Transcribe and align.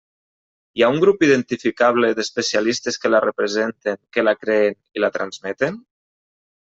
Hi 0.79 0.83
ha 0.83 0.87
un 0.93 0.95
grup 1.01 1.25
identificable 1.27 2.09
d'especialistes 2.19 2.97
que 3.03 3.11
la 3.17 3.21
representen, 3.29 4.01
que 4.17 4.25
la 4.27 4.37
creen 4.47 4.79
i 4.99 5.05
la 5.05 5.15
transmeten? 5.19 5.79